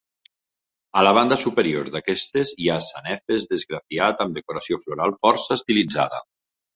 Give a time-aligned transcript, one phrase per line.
[0.99, 6.23] A la banda superior d'aquestes hi ha sanefes d'esgrafiat amb decoració floral força estilitzada.